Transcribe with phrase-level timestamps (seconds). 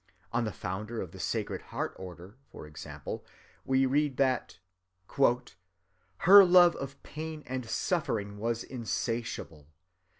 [0.33, 3.23] Of the founder of the Sacred Heart order, for example,
[3.63, 4.57] we read that
[6.17, 9.67] "Her love of pain and suffering was insatiable....